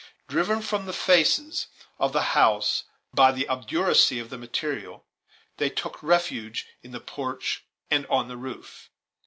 Driven 0.27 0.63
from 0.63 0.87
the 0.87 0.93
faces 0.93 1.67
of 1.99 2.11
the 2.11 2.23
house 2.33 2.85
by 3.13 3.31
the 3.31 3.47
obduracy 3.47 4.17
of 4.17 4.31
the 4.31 4.37
material, 4.39 5.05
they 5.57 5.69
took 5.69 6.01
refuge 6.01 6.65
in 6.81 6.89
the 6.89 6.99
porch 6.99 7.65
and 7.91 8.07
on 8.07 8.27
the 8.27 8.35
roof. 8.37 8.89